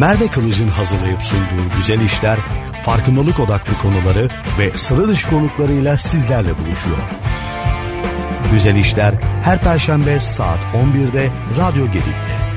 [0.00, 2.38] Merve Kılıç'ın hazırlayıp sunduğu güzel işler,
[2.82, 6.98] farkındalık odaklı konuları ve sıra dışı konuklarıyla sizlerle buluşuyor.
[8.52, 12.49] Güzel işler her perşembe saat 11'de Radyo Gedik'te.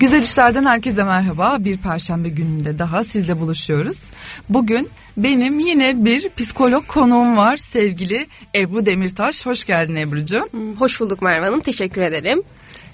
[0.00, 1.56] Güzel işlerden herkese merhaba.
[1.60, 4.02] Bir perşembe gününde daha sizle buluşuyoruz.
[4.48, 9.46] Bugün benim yine bir psikolog konuğum var sevgili Ebru Demirtaş.
[9.46, 10.48] Hoş geldin Ebru'cuğum.
[10.50, 11.60] Hmm, hoş bulduk Merve Hanım.
[11.60, 12.42] Teşekkür ederim.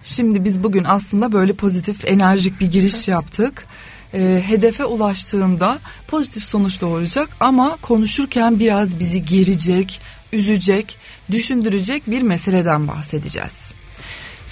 [0.02, 3.08] Şimdi biz bugün aslında böyle pozitif, enerjik bir giriş evet.
[3.08, 3.66] yaptık.
[4.14, 10.00] Ee, hedefe ulaştığında pozitif sonuç doğuracak ama konuşurken biraz bizi gerecek,
[10.32, 10.98] üzecek,
[11.30, 13.74] düşündürecek bir meseleden bahsedeceğiz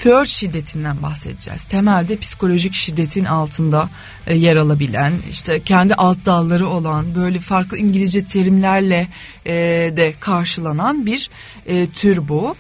[0.02, 1.65] flört şiddetinden bahsedeceğiz.
[1.65, 3.88] Temelde psikolojik şiddetin altında
[4.27, 9.09] e, yer alabilen, işte kendi alt dalları olan, böyle farklı İngilizce terimlerle
[9.47, 9.53] e,
[9.97, 11.31] de karşılanan bir
[11.67, 12.56] e, tür bu.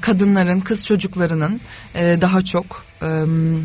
[0.00, 1.60] Kadınların, kız çocuklarının
[1.94, 2.84] daha çok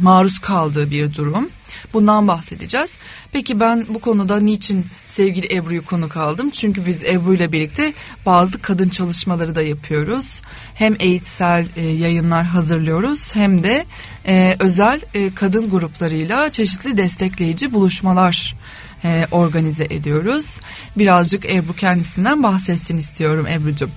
[0.02, 1.49] maruz kaldığı bir durum.
[1.94, 2.97] Bundan bahsedeceğiz.
[3.31, 6.49] Peki ben bu konuda niçin sevgili Ebru'yu konuk aldım?
[6.49, 7.93] Çünkü biz Ebru ile birlikte
[8.25, 10.41] bazı kadın çalışmaları da yapıyoruz.
[10.75, 13.86] Hem eğitsel yayınlar hazırlıyoruz hem de
[14.30, 18.55] e, özel e, kadın gruplarıyla çeşitli destekleyici buluşmalar
[19.03, 20.59] e, organize ediyoruz.
[20.97, 23.91] Birazcık Ebru kendisinden bahsetsin istiyorum Ebru'cum.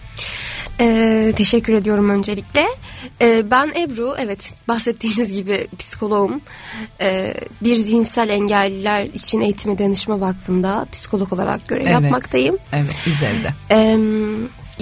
[0.80, 2.66] Ee, teşekkür ediyorum öncelikle.
[3.22, 6.40] Ee, ben Ebru, evet bahsettiğiniz gibi psikoloğum.
[7.00, 11.92] Ee, bir zihinsel engelliler için eğitim ve danışma vakfında psikolog olarak görev evet.
[11.92, 12.58] yapmaktayım.
[12.72, 13.54] Evet, güzel de.
[13.70, 13.98] Ee,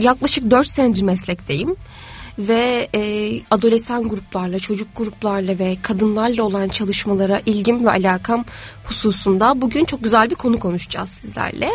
[0.02, 1.76] yaklaşık dört senedir meslekteyim
[2.48, 8.44] ve e, adolesan gruplarla, çocuk gruplarla ve kadınlarla olan çalışmalara ilgim ve alakam
[8.84, 11.70] hususunda bugün çok güzel bir konu konuşacağız sizlerle.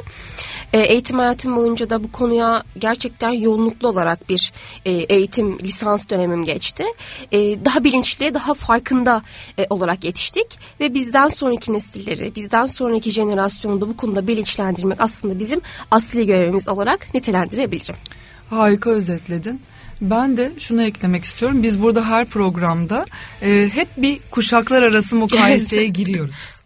[0.74, 4.54] E, eğitim hayatım boyunca da bu konuya gerçekten yoğunluklu olarak bir
[4.86, 6.84] e, eğitim lisans dönemim geçti.
[7.32, 9.22] E, daha bilinçli, daha farkında
[9.58, 15.40] e, olarak yetiştik ve bizden sonraki nesilleri, bizden sonraki jenerasyonu da bu konuda bilinçlendirmek aslında
[15.40, 15.62] bizim
[15.92, 17.96] asli görevimiz olarak nitelendirebilirim.
[18.50, 19.62] Harika özetledin.
[20.02, 21.64] Ben de şunu eklemek istiyorum.
[21.64, 23.06] Biz burada her programda
[23.42, 26.62] e, hep bir kuşaklar arası mukayeseye giriyoruz.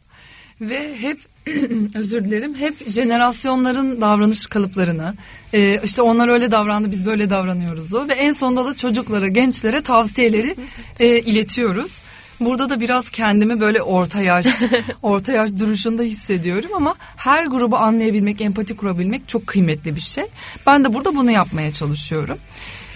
[0.62, 1.18] Ve hep
[1.96, 5.14] özür dilerim hep jenerasyonların davranış kalıplarını
[5.54, 9.82] e, işte onlar öyle davrandı biz böyle davranıyoruz o ve en sonunda da çocuklara gençlere
[9.82, 10.56] tavsiyeleri
[11.00, 12.02] e, iletiyoruz.
[12.40, 14.48] Burada da biraz kendimi böyle orta yaş,
[15.02, 20.24] orta yaş duruşunda hissediyorum ama her grubu anlayabilmek, empati kurabilmek çok kıymetli bir şey.
[20.68, 22.38] Ben de burada bunu yapmaya çalışıyorum.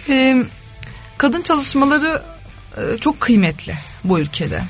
[0.09, 0.43] Ee,
[1.17, 2.21] kadın çalışmaları
[2.77, 4.61] e, çok kıymetli bu ülkede.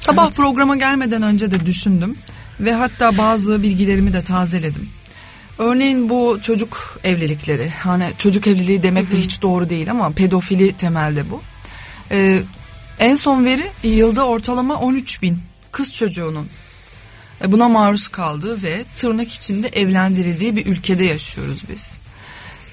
[0.00, 0.36] Sabah evet.
[0.36, 2.16] programa gelmeden önce de düşündüm
[2.60, 4.88] ve hatta bazı bilgilerimi de tazeledim.
[5.58, 11.30] Örneğin bu çocuk evlilikleri, hani çocuk evliliği demek de hiç doğru değil ama pedofili temelde
[11.30, 11.42] bu.
[12.10, 12.42] Ee,
[12.98, 15.38] en son veri yılda ortalama 13 bin
[15.72, 16.48] kız çocuğunun
[17.44, 21.98] e, buna maruz kaldığı ve tırnak içinde evlendirildiği bir ülkede yaşıyoruz biz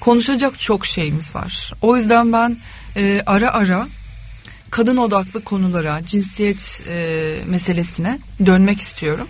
[0.01, 1.73] konuşacak çok şeyimiz var.
[1.81, 2.57] O yüzden ben
[2.95, 3.87] e, ara ara
[4.69, 9.27] kadın odaklı konulara, cinsiyet e, meselesine dönmek istiyorum.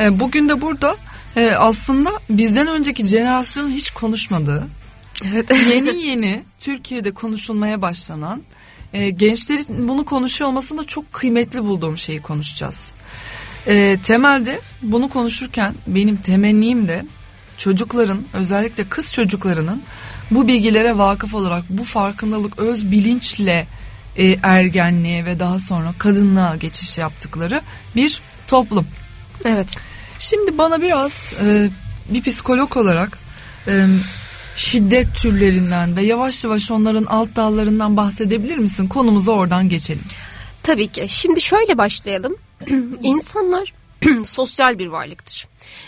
[0.00, 0.96] E, bugün de burada
[1.36, 4.66] e, aslında bizden önceki jenerasyonun hiç konuşmadığı,
[5.24, 5.50] evet.
[5.74, 8.42] yeni yeni Türkiye'de konuşulmaya başlanan,
[8.92, 12.92] e, gençlerin bunu konuşuyor olmasını da çok kıymetli bulduğum şeyi konuşacağız.
[13.66, 17.04] E, temelde bunu konuşurken benim temennim de
[17.56, 19.82] çocukların özellikle kız çocuklarının
[20.30, 23.66] bu bilgilere vakıf olarak bu farkındalık öz bilinçle
[24.16, 27.60] e, ergenliğe ve daha sonra kadınlığa geçiş yaptıkları
[27.96, 28.86] bir toplum.
[29.44, 29.76] Evet.
[30.18, 31.70] Şimdi bana biraz e,
[32.08, 33.18] bir psikolog olarak
[33.68, 33.86] e,
[34.56, 38.86] şiddet türlerinden ve yavaş yavaş onların alt dallarından bahsedebilir misin?
[38.86, 40.04] Konumuza oradan geçelim.
[40.62, 41.06] Tabii ki.
[41.08, 42.36] Şimdi şöyle başlayalım.
[43.02, 43.72] İnsanlar
[44.24, 45.46] sosyal bir varlıktır.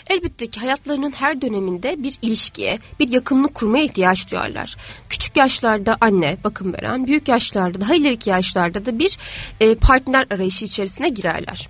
[0.09, 4.77] Elbette ki hayatlarının her döneminde bir ilişkiye, bir yakınlık kurmaya ihtiyaç duyarlar.
[5.09, 9.17] Küçük yaşlarda anne bakım veren, büyük yaşlarda daha ileriki yaşlarda da bir
[9.59, 11.69] e, partner arayışı içerisine girerler.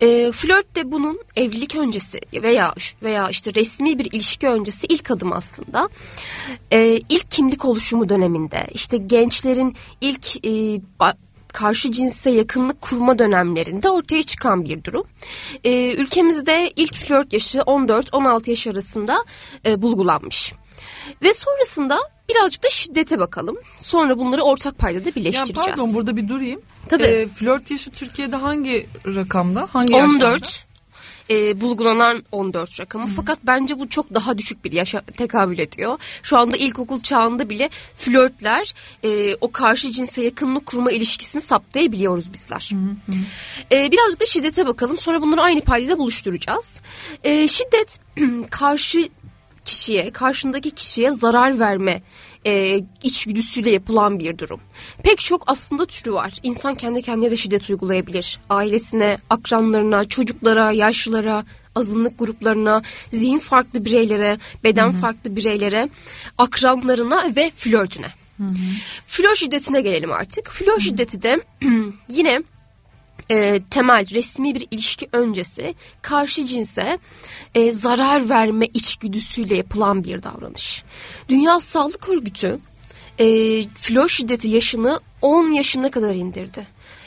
[0.00, 5.32] E, flört de bunun evlilik öncesi veya veya işte resmi bir ilişki öncesi ilk adım
[5.32, 5.88] aslında.
[6.70, 10.80] E, ilk kimlik oluşumu döneminde işte gençlerin ilk e,
[11.52, 15.04] karşı cinse yakınlık kurma dönemlerinde ortaya çıkan bir durum.
[15.64, 19.24] E, ülkemizde ilk flört yaşı 14-16 yaş arasında
[19.66, 20.52] e, bulgulanmış.
[21.22, 21.98] Ve sonrasında
[22.28, 23.56] birazcık da şiddete bakalım.
[23.82, 25.56] Sonra bunları ortak paydada birleştireceğiz.
[25.68, 26.60] Ya pardon burada bir durayım.
[26.88, 27.02] Tabii.
[27.02, 29.68] E, flört yaşı Türkiye'de hangi rakamda?
[29.70, 30.69] Hangi 14 yaşlarda?
[31.30, 33.06] E, bulgulanan 14 rakamı.
[33.06, 33.10] Hı.
[33.16, 35.98] Fakat bence bu çok daha düşük bir yaşa tekabül ediyor.
[36.22, 38.74] Şu anda ilkokul çağında bile flörtler
[39.04, 42.70] e, o karşı cinse yakınlık kurma ilişkisini saptayabiliyoruz bizler.
[42.72, 43.16] Hı hı.
[43.76, 44.96] E, birazcık da şiddete bakalım.
[44.96, 46.74] Sonra bunları aynı paydada buluşturacağız.
[47.24, 48.00] E, şiddet
[48.50, 49.08] karşı
[49.64, 52.02] kişiye, karşındaki kişiye zarar verme
[52.46, 54.60] e, içgüdüsüyle yapılan bir durum.
[55.02, 56.32] Pek çok aslında türü var.
[56.42, 58.40] İnsan kendi kendine de şiddet uygulayabilir.
[58.50, 61.44] Ailesine, akranlarına, çocuklara, yaşlılara,
[61.74, 62.82] azınlık gruplarına,
[63.12, 65.00] zihin farklı bireylere, beden Hı-hı.
[65.00, 65.88] farklı bireylere,
[66.38, 68.06] akranlarına ve flörtüne.
[68.38, 68.44] Hı
[69.06, 70.50] Flört şiddetine gelelim artık.
[70.50, 70.80] Flört Hı-hı.
[70.80, 71.40] şiddeti de
[72.08, 72.42] yine
[73.30, 76.98] e, temel resmi bir ilişki öncesi karşı cinse
[77.54, 80.84] e, zarar verme içgüdüsüyle yapılan bir davranış.
[81.28, 82.58] Dünya Sağlık Örgütü
[83.18, 83.24] e,
[83.68, 86.66] flör şiddeti yaşını 10 yaşına kadar indirdi.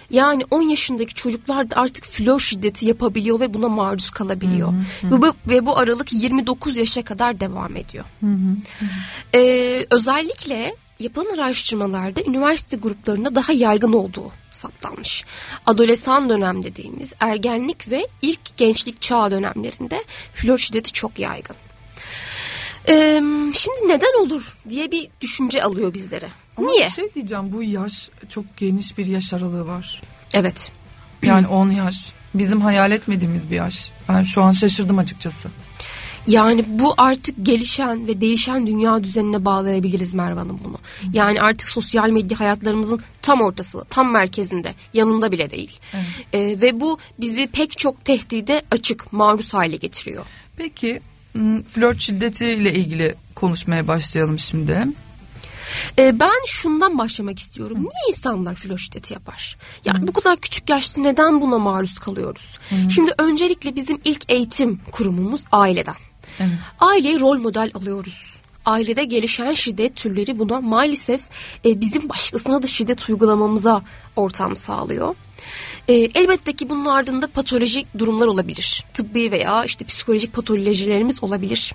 [0.09, 4.73] Yani 10 yaşındaki çocuklar da artık flör şiddeti yapabiliyor ve buna maruz kalabiliyor.
[5.01, 5.11] Hı hı.
[5.11, 8.05] Ve, bu, ve bu aralık 29 yaşa kadar devam ediyor.
[8.19, 8.55] Hı hı.
[9.37, 15.25] Ee, özellikle yapılan araştırmalarda üniversite gruplarında daha yaygın olduğu saptanmış.
[15.65, 20.03] Adolesan dönem dediğimiz ergenlik ve ilk gençlik çağı dönemlerinde
[20.33, 21.55] flör şiddeti çok yaygın.
[22.87, 23.21] Ee,
[23.53, 26.29] şimdi neden olur diye bir düşünce alıyor bizlere.
[26.57, 26.85] Ama Niye?
[26.85, 30.01] Bir şey diyeceğim bu yaş çok geniş bir yaş aralığı var.
[30.33, 30.71] Evet.
[31.23, 32.13] Yani 10 yaş.
[32.33, 33.91] Bizim hayal etmediğimiz bir yaş.
[34.09, 35.49] Ben şu an şaşırdım açıkçası.
[36.27, 40.77] Yani bu artık gelişen ve değişen dünya düzenine bağlayabiliriz Merve Hanım bunu.
[41.13, 45.79] Yani artık sosyal medya hayatlarımızın tam ortası, tam merkezinde, yanında bile değil.
[45.93, 46.05] Evet.
[46.33, 50.25] Ee, ve bu bizi pek çok tehdide açık, maruz hale getiriyor.
[50.57, 51.01] Peki
[51.69, 54.87] flört şiddetiyle ilgili konuşmaya başlayalım şimdi.
[55.99, 57.77] Ee, ben şundan başlamak istiyorum.
[57.77, 59.57] Niye insanlar flört şiddeti yapar?
[59.85, 60.07] Yani Hı.
[60.07, 62.59] bu kadar küçük yaşta neden buna maruz kalıyoruz?
[62.69, 62.75] Hı.
[62.95, 65.95] Şimdi öncelikle bizim ilk eğitim kurumumuz aileden.
[66.39, 67.21] Evet.
[67.21, 68.37] Rol model alıyoruz.
[68.65, 71.21] Ailede gelişen şiddet türleri buna maalesef
[71.65, 73.81] e, bizim başkasına da şiddet uygulamamıza
[74.15, 75.15] ortam sağlıyor.
[75.87, 78.85] E, elbette ki bunun ardında patolojik durumlar olabilir.
[78.93, 81.73] Tıbbi veya işte psikolojik patolojilerimiz olabilir.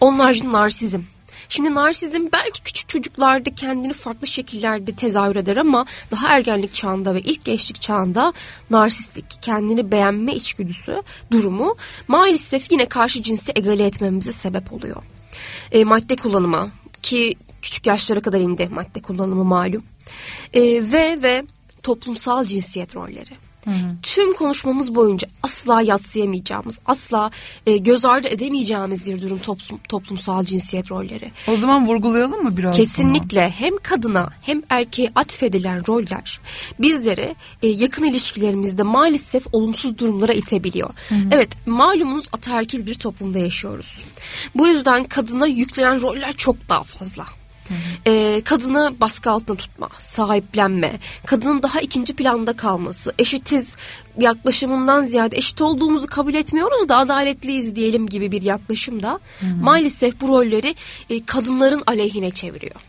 [0.00, 1.00] Onlar narsizm,
[1.48, 7.20] Şimdi narsizm belki küçük çocuklarda kendini farklı şekillerde tezahür eder ama daha ergenlik çağında ve
[7.20, 8.32] ilk gençlik çağında
[8.70, 11.76] narsistlik, kendini beğenme içgüdüsü durumu
[12.08, 15.02] maalesef yine karşı cinsi egale etmemize sebep oluyor.
[15.72, 16.70] E, madde kullanımı
[17.02, 19.82] ki küçük yaşlara kadar indi madde kullanımı malum.
[20.54, 21.44] E, ve ve
[21.82, 23.47] toplumsal cinsiyet rolleri.
[23.68, 23.96] Hı hı.
[24.02, 27.30] Tüm konuşmamız boyunca asla yatsıyamayacağımız, asla
[27.66, 31.30] e, göz ardı edemeyeceğimiz bir durum toplum, toplumsal cinsiyet rolleri.
[31.48, 32.76] O zaman vurgulayalım mı biraz?
[32.76, 33.66] Kesinlikle bunu?
[33.66, 36.40] hem kadına hem erkeğe atfedilen roller
[36.78, 40.90] bizleri e, yakın ilişkilerimizde maalesef olumsuz durumlara itebiliyor.
[41.08, 41.18] Hı hı.
[41.30, 44.02] Evet malumunuz ataerkil bir toplumda yaşıyoruz.
[44.54, 47.24] Bu yüzden kadına yüklenen roller çok daha fazla.
[48.06, 50.92] E, kadını baskı altında tutma, sahiplenme,
[51.26, 53.76] kadının daha ikinci planda kalması, eşitiz
[54.18, 59.20] yaklaşımından ziyade eşit olduğumuzu kabul etmiyoruz da adaletliyiz diyelim gibi bir yaklaşım da
[59.62, 60.74] maalesef bu rolleri
[61.10, 62.87] e, kadınların aleyhine çeviriyor.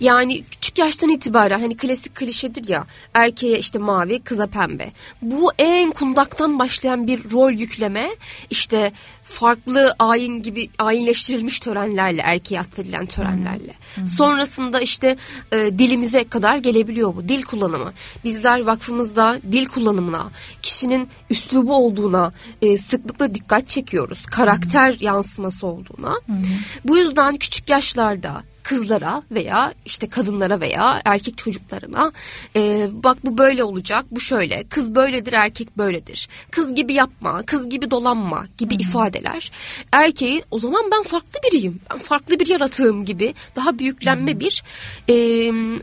[0.00, 4.90] Yani küçük yaştan itibaren hani klasik klişedir ya erkeğe işte mavi kıza pembe.
[5.22, 8.08] Bu en kundaktan başlayan bir rol yükleme
[8.50, 8.92] işte
[9.24, 13.74] farklı ayin gibi ayinleştirilmiş törenlerle erkeğe atfedilen törenlerle.
[13.94, 14.08] Hı hı.
[14.08, 15.16] Sonrasında işte
[15.52, 17.92] e, dilimize kadar gelebiliyor bu dil kullanımı.
[18.24, 20.30] Bizler vakfımızda dil kullanımına,
[20.62, 24.26] kişinin üslubu olduğuna e, sıklıkla dikkat çekiyoruz.
[24.26, 25.04] Karakter hı hı.
[25.04, 26.10] yansıması olduğuna.
[26.10, 26.36] Hı hı.
[26.84, 32.12] Bu yüzden küçük yaşlarda kızlara veya işte kadınlara veya erkek çocuklarına
[32.56, 37.68] e, bak bu böyle olacak bu şöyle kız böyledir erkek böyledir kız gibi yapma kız
[37.68, 38.82] gibi dolanma gibi Hı-hı.
[38.82, 39.52] ifadeler
[39.92, 44.40] erkeği o zaman ben farklı biriyim ben farklı bir yaratığım gibi daha büyüklenme Hı-hı.
[44.40, 44.62] bir
[45.08, 45.16] e,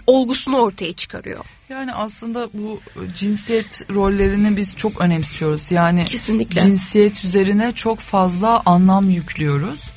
[0.07, 1.45] olgusunu ortaya çıkarıyor.
[1.69, 2.79] Yani aslında bu
[3.15, 5.71] cinsiyet rollerini biz çok önemsiyoruz.
[5.71, 6.61] Yani Kesinlikle.
[6.61, 9.95] cinsiyet üzerine çok fazla anlam yüklüyoruz.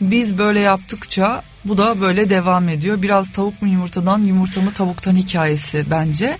[0.00, 3.02] Biz böyle yaptıkça bu da böyle devam ediyor.
[3.02, 6.38] Biraz tavuk mu yumurtadan, yumurta mı tavuktan hikayesi bence.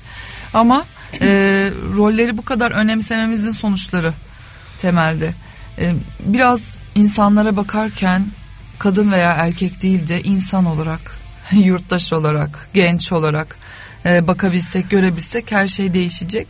[0.55, 0.87] Ama
[1.21, 1.27] e,
[1.97, 4.13] rolleri bu kadar önemsememizin sonuçları
[4.81, 5.33] temelde.
[5.79, 8.27] E, biraz insanlara bakarken
[8.79, 11.01] kadın veya erkek değil de insan olarak,
[11.53, 13.57] yurttaş olarak, genç olarak
[14.05, 16.49] e, bakabilsek, görebilsek her şey değişecek.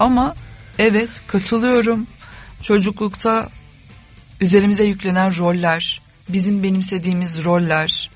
[0.00, 0.34] Ama
[0.78, 2.06] evet katılıyorum.
[2.62, 3.48] Çocuklukta
[4.40, 6.00] üzerimize yüklenen roller,
[6.32, 8.10] bizim benimsediğimiz roller,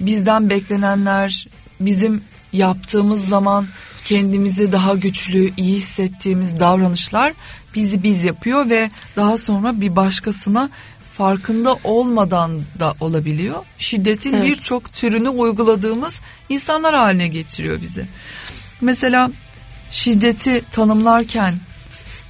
[0.00, 1.48] bizden beklenenler,
[1.80, 3.66] bizim yaptığımız zaman
[4.04, 7.32] kendimizi daha güçlü, iyi hissettiğimiz davranışlar
[7.74, 10.70] bizi biz yapıyor ve daha sonra bir başkasına
[11.12, 13.64] farkında olmadan da olabiliyor.
[13.78, 14.46] Şiddetin evet.
[14.46, 18.06] birçok türünü uyguladığımız insanlar haline getiriyor bizi.
[18.80, 19.30] Mesela
[19.90, 21.54] şiddeti tanımlarken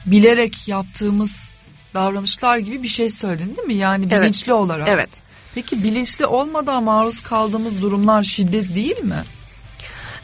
[0.07, 1.53] bilerek yaptığımız
[1.95, 3.75] davranışlar gibi bir şey söyledin değil mi?
[3.75, 4.61] Yani bilinçli evet.
[4.61, 4.88] olarak.
[4.88, 5.24] Evet.
[5.55, 9.23] Peki bilinçli olmadan maruz kaldığımız durumlar şiddet değil mi?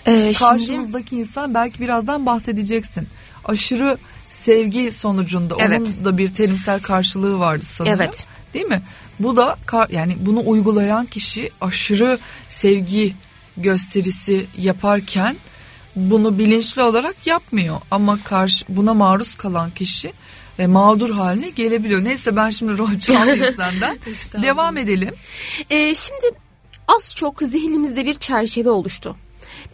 [0.07, 1.21] Ee, Karşımızdaki şimdi...
[1.23, 3.09] insan belki birazdan bahsedeceksin.
[3.45, 3.99] Aşırı
[4.31, 5.81] sevgi sonucunda evet.
[5.81, 7.95] onun da bir terimsel karşılığı vardı sanırım.
[8.01, 8.27] Evet.
[8.55, 8.83] Değil mi?
[9.21, 9.57] Bu da
[9.91, 12.19] yani bunu uygulayan kişi aşırı
[12.49, 13.15] sevgi
[13.57, 15.37] gösterisi yaparken
[15.97, 20.13] bunu bilinçli olarak yapmıyor ama karşı buna maruz kalan kişi
[20.61, 22.05] e, mağdur haline gelebiliyor.
[22.05, 23.99] Neyse ben şimdi rol çalmayayım senden.
[24.43, 25.15] Devam edelim.
[25.71, 26.31] Ee, şimdi
[26.89, 29.17] az çok zihnimizde bir çerçeve oluştu.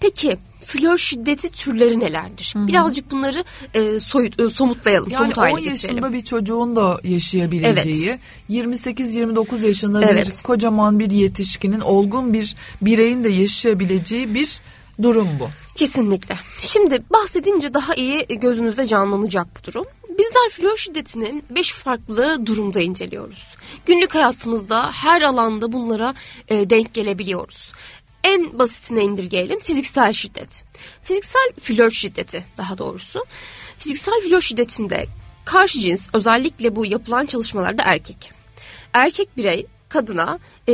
[0.00, 2.52] Peki flör şiddeti türleri nelerdir?
[2.56, 2.66] Hı-hı.
[2.66, 8.18] Birazcık bunları e, soyut, e, somutlayalım, yani somut hale 10 yaşında bir çocuğun da yaşayabileceği,
[8.50, 8.86] evet.
[8.86, 10.26] 28-29 yaşında evet.
[10.26, 14.60] bir kocaman bir yetişkinin, olgun bir bireyin de yaşayabileceği bir
[15.02, 15.48] durum bu.
[15.74, 16.38] Kesinlikle.
[16.58, 19.86] Şimdi bahsedince daha iyi gözünüzde canlanacak bu durum.
[20.18, 23.46] Bizler flör şiddetini beş farklı durumda inceliyoruz.
[23.86, 26.14] Günlük hayatımızda her alanda bunlara
[26.48, 27.72] e, denk gelebiliyoruz.
[28.24, 30.64] En basitine indirgeyelim fiziksel şiddet.
[31.02, 33.24] Fiziksel flör şiddeti daha doğrusu.
[33.78, 35.06] Fiziksel flör şiddetinde
[35.44, 38.32] karşı cins özellikle bu yapılan çalışmalarda erkek.
[38.92, 40.38] Erkek birey kadına
[40.68, 40.72] e,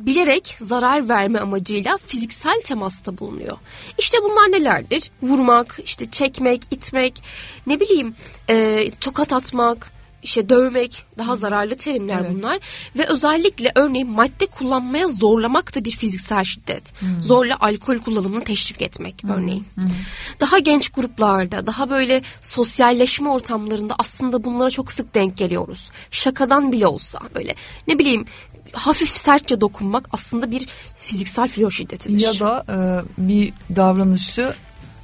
[0.00, 3.56] bilerek zarar verme amacıyla fiziksel temasta bulunuyor.
[3.98, 5.10] İşte bunlar nelerdir?
[5.22, 7.22] Vurmak, işte çekmek, itmek,
[7.66, 8.14] ne bileyim
[8.50, 12.30] e, tokat atmak, işte dövmek daha zararlı terimler evet.
[12.34, 12.58] bunlar
[12.96, 17.00] ve özellikle örneğin madde kullanmaya zorlamak da bir fiziksel şiddet.
[17.00, 17.22] Hmm.
[17.22, 19.30] Zorla alkol kullanımını teşvik etmek hmm.
[19.30, 19.66] örneğin.
[19.74, 19.84] Hmm.
[20.40, 25.90] Daha genç gruplarda, daha böyle sosyalleşme ortamlarında aslında bunlara çok sık denk geliyoruz.
[26.10, 27.54] Şakadan bile olsa böyle
[27.88, 28.24] ne bileyim
[28.72, 30.68] hafif sertçe dokunmak aslında bir
[31.00, 32.20] fiziksel flör şiddetidir.
[32.20, 32.76] Ya da e,
[33.18, 34.54] bir davranışı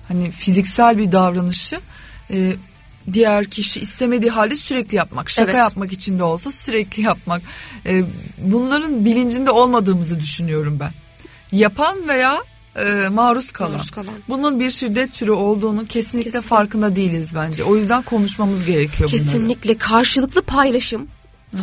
[0.09, 1.81] hani fiziksel bir davranışı
[2.31, 2.57] e,
[3.13, 5.31] diğer kişi istemediği halde sürekli yapmak.
[5.31, 5.61] Şaka evet.
[5.61, 7.43] yapmak için de olsa sürekli yapmak.
[7.87, 8.05] E,
[8.39, 10.91] bunların bilincinde olmadığımızı düşünüyorum ben.
[11.53, 12.43] Yapan veya
[12.77, 13.73] e, maruz kalan.
[13.73, 14.15] maruz kalan.
[14.29, 17.65] Bunun bir şiddet türü olduğunu kesinlikle, kesinlikle farkında değiliz bence.
[17.65, 19.79] O yüzden konuşmamız gerekiyor Kesinlikle bunları.
[19.79, 21.09] karşılıklı paylaşım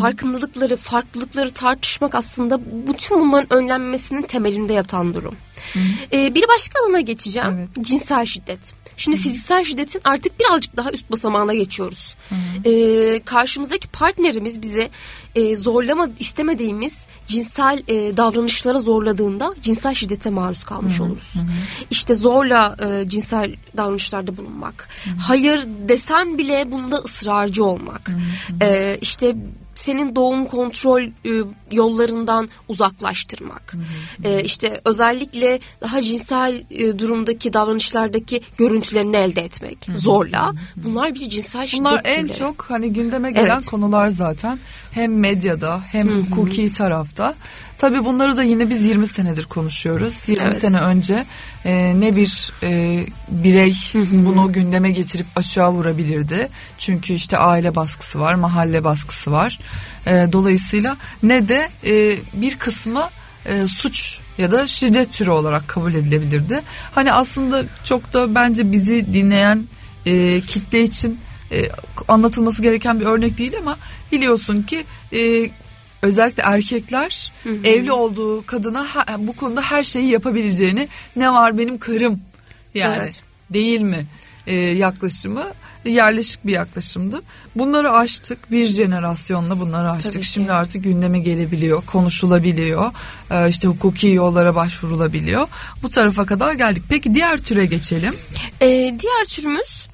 [0.02, 5.36] farkındalıkları, farklılıkları tartışmak aslında bütün bunların önlenmesinin temelinde yatan durum.
[6.14, 7.58] Ee, bir başka alana geçeceğim.
[7.58, 7.86] Evet.
[7.86, 8.74] Cinsel şiddet.
[8.98, 9.22] Şimdi Hı.
[9.22, 12.16] fiziksel şiddetin artık birazcık daha üst basamağına geçiyoruz.
[12.66, 14.90] Ee, karşımızdaki partnerimiz bize
[15.36, 21.04] e, zorlama istemediğimiz cinsel e, davranışlara zorladığında cinsel şiddete maruz kalmış Hı.
[21.04, 21.36] oluruz.
[21.36, 21.40] Hı.
[21.92, 24.90] İşte zorla e, cinsel davranışlarda bulunmak.
[25.04, 25.10] Hı.
[25.28, 28.10] Hayır desen bile bunda ısrarcı olmak.
[28.10, 28.66] Hı.
[28.66, 29.36] E, işte
[29.76, 31.12] senin doğum kontrol e,
[31.72, 33.74] yollarından uzaklaştırmak.
[33.74, 33.78] Hı
[34.28, 34.34] hı.
[34.34, 40.00] E, işte özellikle daha cinsel e, durumdaki davranışlardaki görüntülerini elde etmek hı hı.
[40.00, 40.54] zorla.
[40.76, 42.38] Bunlar bir cinsel şiddet Bunlar en türleri.
[42.38, 43.66] çok hani gündeme gelen evet.
[43.66, 44.60] konular zaten.
[44.92, 46.18] Hem medyada hem hı hı.
[46.22, 47.36] hukuki tarafta.
[47.86, 50.30] Tabii bunları da yine biz 20 senedir konuşuyoruz.
[50.30, 50.58] 20 evet.
[50.58, 51.26] sene önce
[51.66, 53.00] e, ne bir e,
[53.30, 53.76] birey
[54.12, 56.50] bunu gündeme getirip aşağı vurabilirdi.
[56.78, 59.60] Çünkü işte aile baskısı var, mahalle baskısı var.
[60.08, 63.10] E, dolayısıyla ne de e, bir kısmı
[63.46, 66.62] e, suç ya da şiddet türü olarak kabul edilebilirdi.
[66.96, 69.64] Hani aslında çok da bence bizi dinleyen
[70.06, 71.20] e, kitle için
[71.52, 71.70] e,
[72.08, 73.78] anlatılması gereken bir örnek değil ama
[74.12, 75.50] biliyorsun ki e,
[76.02, 77.68] özellikle erkekler hı hı.
[77.68, 78.88] evli olduğu kadına
[79.18, 82.22] bu konuda her şeyi yapabileceğini ne var benim karım
[82.74, 83.22] yani evet.
[83.50, 84.06] değil mi
[84.48, 85.46] e, yaklaşımı
[85.86, 87.22] yerleşik bir yaklaşımdı.
[87.56, 90.24] Bunları aştık bir jenerasyonla bunları aştık.
[90.24, 92.92] Şimdi artık gündeme gelebiliyor, konuşulabiliyor.
[93.32, 95.48] E, işte hukuki yollara başvurulabiliyor.
[95.84, 96.84] Bu tarafa kadar geldik.
[96.90, 98.14] Peki diğer türe geçelim.
[98.62, 98.68] E,
[99.00, 99.88] diğer türümüz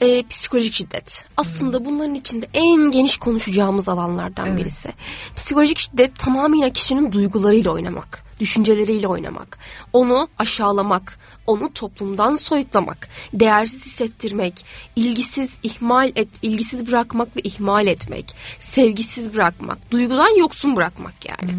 [0.00, 1.24] e, psikolojik şiddet.
[1.36, 1.84] Aslında hmm.
[1.84, 4.58] bunların içinde en geniş konuşacağımız alanlardan evet.
[4.58, 4.92] birisi.
[5.36, 9.58] Psikolojik şiddet tamamıyla kişinin duygularıyla oynamak, düşünceleriyle oynamak,
[9.92, 18.36] onu aşağılamak, onu toplumdan soyutlamak, değersiz hissettirmek, ilgisiz ihmal et, ilgisiz bırakmak ve ihmal etmek,
[18.58, 21.54] sevgisiz bırakmak, duygudan yoksun bırakmak yani.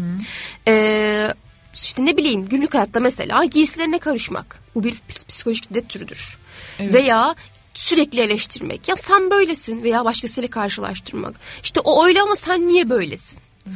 [0.68, 1.34] Ee,
[1.74, 4.58] işte ne bileyim günlük hayatta mesela giysilerine karışmak.
[4.74, 4.94] Bu bir
[5.28, 6.38] psikolojik şiddet türüdür.
[6.78, 6.94] Evet.
[6.94, 7.34] Veya
[7.74, 8.88] sürekli eleştirmek.
[8.88, 11.34] Ya sen böylesin veya başkasıyla karşılaştırmak.
[11.62, 13.38] İşte o öyle ama sen niye böylesin?
[13.64, 13.72] Hmm.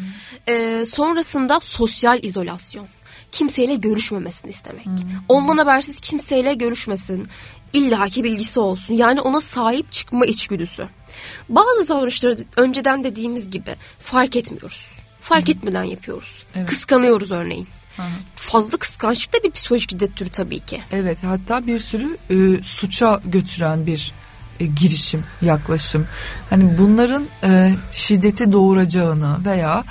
[0.48, 2.86] Ee, sonrasında sosyal izolasyon.
[3.32, 4.86] Kimseyle görüşmemesini istemek.
[4.86, 4.94] Hmm.
[5.28, 7.26] Ondan habersiz kimseyle görüşmesin.
[7.72, 8.94] illaki bilgisi olsun.
[8.94, 10.88] Yani ona sahip çıkma içgüdüsü.
[11.48, 14.90] Bazı davranışları önceden dediğimiz gibi fark etmiyoruz.
[15.20, 15.52] Fark Hı.
[15.52, 16.44] etmeden yapıyoruz.
[16.56, 16.68] Evet.
[16.68, 17.68] Kıskanıyoruz örneğin.
[17.96, 18.02] Hı.
[18.36, 20.82] Fazla kıskançlık da bir psikolojik şiddet türü tabii ki.
[20.92, 24.12] Evet hatta bir sürü e, suça götüren bir
[24.60, 26.06] e, girişim, yaklaşım.
[26.50, 29.84] Hani bunların e, şiddeti doğuracağını veya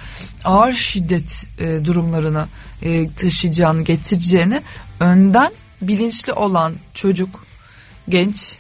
[0.44, 2.48] ağır şiddet e, durumlarına
[2.82, 4.62] e, taşıyacağını, getireceğini
[5.00, 7.46] önden bilinçli olan çocuk,
[8.10, 8.56] genç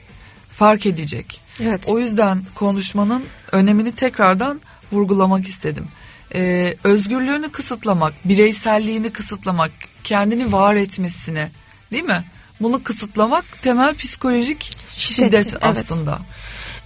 [0.57, 1.41] fark edecek.
[1.61, 1.87] Evet.
[1.89, 5.87] O yüzden konuşmanın önemini tekrardan vurgulamak istedim.
[6.35, 9.71] Ee, özgürlüğünü kısıtlamak, bireyselliğini kısıtlamak,
[10.03, 11.47] kendini var etmesini
[11.91, 12.23] değil mi?
[12.61, 16.19] Bunu kısıtlamak temel psikolojik şiddet, şiddet aslında.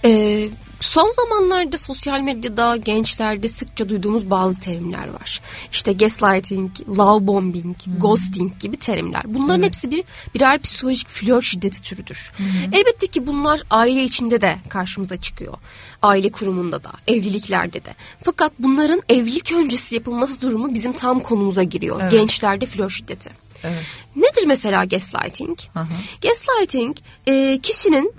[0.04, 0.14] Evet.
[0.14, 5.40] Ee, Son zamanlarda sosyal medyada gençlerde sıkça duyduğumuz bazı terimler var.
[5.72, 7.98] İşte gaslighting, love bombing, hmm.
[7.98, 9.22] ghosting gibi terimler.
[9.24, 9.66] Bunların evet.
[9.66, 10.04] hepsi bir
[10.34, 12.32] birer psikolojik flör şiddeti türüdür.
[12.36, 12.46] Hmm.
[12.72, 15.54] Elbette ki bunlar aile içinde de karşımıza çıkıyor.
[16.02, 17.94] Aile kurumunda da, evliliklerde de.
[18.22, 21.98] Fakat bunların evlilik öncesi yapılması durumu bizim tam konumuza giriyor.
[22.00, 22.10] Evet.
[22.10, 23.30] Gençlerde flör şiddeti.
[23.64, 23.82] Evet.
[24.16, 25.58] Nedir mesela gaslighting?
[25.74, 25.86] Hı
[26.22, 28.12] Gaslighting e, kişinin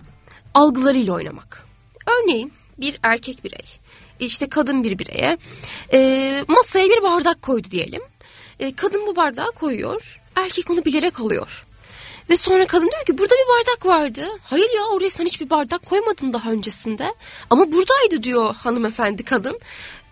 [0.53, 1.68] algılarıyla oynamak.
[2.09, 3.79] Örneğin bir erkek birey
[4.19, 5.37] işte kadın bir bireye
[5.93, 8.01] e, masaya bir bardak koydu diyelim.
[8.59, 10.21] E, kadın bu bardağı koyuyor.
[10.35, 11.65] Erkek onu bilerek alıyor.
[12.29, 14.27] Ve sonra kadın diyor ki burada bir bardak vardı.
[14.43, 17.13] Hayır ya oraya sen hiçbir bardak koymadın daha öncesinde.
[17.49, 19.59] Ama buradaydı diyor hanımefendi kadın.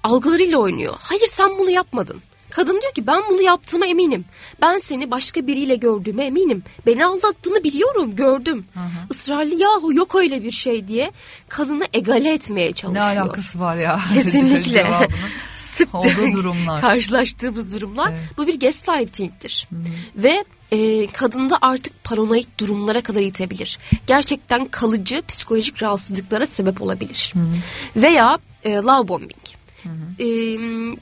[0.04, 0.94] Algılarıyla oynuyor.
[1.00, 2.22] Hayır sen bunu yapmadın.
[2.50, 4.25] Kadın diyor ki ben bunu yaptığıma eminim.
[4.62, 6.63] Ben seni başka biriyle gördüğüme eminim.
[6.86, 8.66] Beni aldattığını biliyorum, gördüm.
[8.74, 8.84] Hı hı.
[9.12, 11.12] Israrlı yahu yok öyle bir şey diye
[11.50, 13.16] kadını egale etmeye çalışıyor.
[13.16, 14.00] Ne alakası var ya?
[14.13, 15.10] Kesinlikle.
[15.56, 15.94] Sık
[16.34, 16.82] durumlar.
[16.82, 18.12] karşılaştığımız durumlar.
[18.12, 18.22] Evet.
[18.38, 19.68] Bu bir gaslighting'tir.
[20.16, 23.77] Ve e, kadında artık paranoid durumlara kadar itebilir.
[24.08, 27.34] Gerçekten kalıcı psikolojik rahatsızlıklara sebep olabilir.
[27.34, 28.01] Hı hı.
[28.01, 29.57] Veya e, love bombing.
[29.88, 29.98] Hı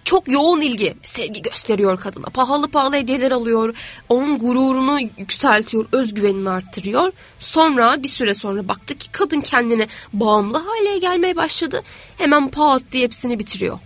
[0.04, 2.26] çok yoğun ilgi, sevgi gösteriyor kadına.
[2.26, 3.76] Pahalı pahalı hediyeler alıyor.
[4.10, 7.12] Onun gururunu yükseltiyor, özgüvenini arttırıyor.
[7.40, 11.82] Sonra bir süre sonra baktı ki kadın kendine bağımlı hale gelmeye başladı.
[12.18, 13.80] Hemen pat diye hepsini bitiriyor.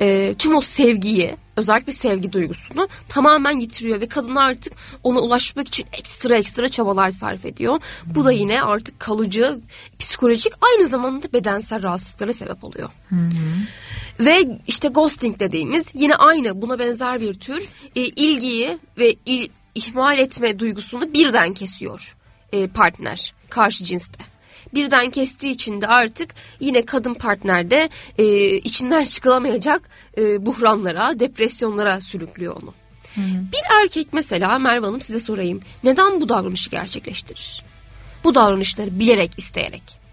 [0.00, 5.86] E, tüm o sevgiyi, özellikle sevgi duygusunu tamamen yitiriyor ve kadın artık ona ulaşmak için
[5.92, 7.80] ekstra ekstra çabalar sarf ediyor.
[8.06, 9.58] Bu da yine artık kalıcı,
[9.98, 12.90] psikolojik aynı zamanda bedensel rahatsızlıklara sebep oluyor.
[13.08, 14.24] Hı hı.
[14.24, 20.18] Ve işte ghosting dediğimiz yine aynı buna benzer bir tür e, ilgiyi ve il, ihmal
[20.18, 22.16] etme duygusunu birden kesiyor
[22.52, 24.35] e, partner karşı cinste.
[24.74, 32.56] Birden kestiği için de artık yine kadın partnerde e, içinden çıkılamayacak e, buhranlara, depresyonlara sürüklüyor
[32.62, 32.74] onu.
[33.14, 33.42] Hı hı.
[33.52, 35.60] Bir erkek mesela Merve Hanım size sorayım.
[35.84, 37.64] Neden bu davranışı gerçekleştirir?
[38.24, 40.05] Bu davranışları bilerek, isteyerek.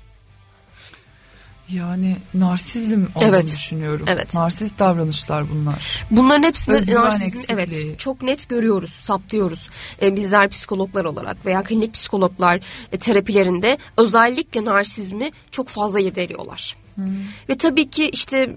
[1.74, 3.46] Yani narsizm olduğunu evet.
[3.46, 4.06] düşünüyorum.
[4.10, 4.36] Evet.
[4.36, 6.06] Narsist davranışlar bunlar.
[6.12, 9.70] Bunların hepsinde narsizm evet çok net görüyoruz, saptıyoruz.
[10.02, 12.60] Ee, bizler psikologlar olarak veya klinik psikologlar
[12.92, 16.76] e, terapilerinde özellikle narsizmi çok fazla irdeliyorlar.
[16.96, 17.06] Hmm.
[17.50, 18.56] Ve tabii ki işte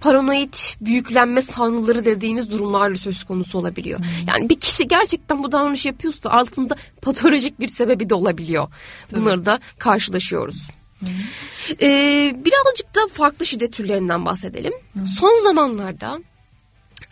[0.00, 3.98] paranoid büyüklenme sanrıları dediğimiz durumlarla söz konusu olabiliyor.
[3.98, 4.06] Hmm.
[4.28, 8.68] Yani bir kişi gerçekten bu davranış yapıyorsa altında patolojik bir sebebi de olabiliyor.
[9.16, 9.46] Bunları evet.
[9.46, 10.68] da karşılaşıyoruz.
[11.82, 14.72] Ee, birazcık da farklı şiddet türlerinden bahsedelim.
[14.98, 15.06] Hı.
[15.06, 16.18] Son zamanlarda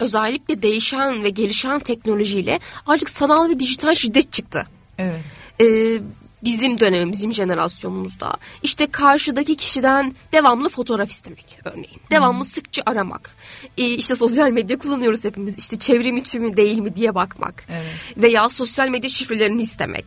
[0.00, 4.64] özellikle değişen ve gelişen teknolojiyle artık sanal ve dijital şiddet çıktı.
[4.98, 5.20] Evet.
[5.60, 6.00] Ee,
[6.44, 12.00] bizim dönemimiz, bizim jenerasyonumuzda işte karşıdaki kişiden devamlı fotoğraf istemek örneğin.
[12.10, 12.44] Devamlı hmm.
[12.44, 13.36] sıkça aramak.
[13.78, 15.58] Ee, işte sosyal medya kullanıyoruz hepimiz.
[15.58, 17.64] İşte çevrim içi mi değil mi diye bakmak.
[17.68, 17.94] Evet.
[18.16, 20.06] Veya sosyal medya şifrelerini istemek.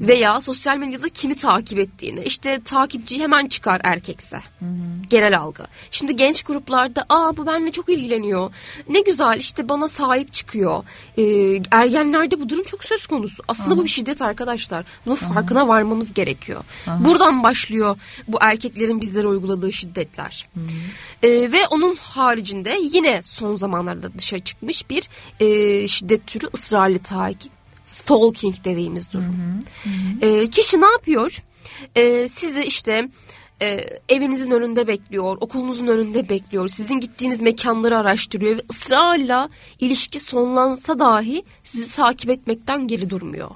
[0.00, 2.20] Veya sosyal medyada kimi takip ettiğini.
[2.24, 4.40] İşte takipçi hemen çıkar erkekse.
[5.10, 5.62] Genel algı.
[5.90, 8.52] Şimdi genç gruplarda aa bu benimle çok ilgileniyor.
[8.88, 10.84] Ne güzel işte bana sahip çıkıyor.
[11.18, 11.22] Ee,
[11.70, 13.42] ergenlerde bu durum çok söz konusu.
[13.48, 13.80] Aslında hmm.
[13.80, 14.84] bu bir şiddet arkadaşlar.
[15.06, 16.64] Bunun farkına farkına varmamız gerekiyor.
[16.86, 17.04] Aha.
[17.04, 17.96] Buradan başlıyor
[18.28, 20.48] bu erkeklerin bizlere uyguladığı şiddetler.
[21.22, 25.08] Ee, ve onun haricinde yine son zamanlarda dışa çıkmış bir
[25.40, 27.52] e, şiddet türü ısrarlı takip.
[27.84, 29.36] Stalking dediğimiz durum.
[29.82, 30.26] Hı hı.
[30.26, 31.42] Ee, kişi ne yapıyor?
[31.96, 33.08] Ee, sizi işte
[33.62, 40.98] e, evinizin önünde bekliyor, okulunuzun önünde bekliyor, sizin gittiğiniz mekanları araştırıyor ve ısrarla ilişki sonlansa
[40.98, 43.50] dahi sizi takip etmekten geri durmuyor.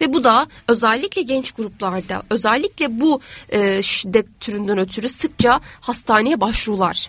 [0.00, 7.08] Ve bu da özellikle genç gruplarda özellikle bu e, şiddet türünden ötürü sıkça hastaneye başvurular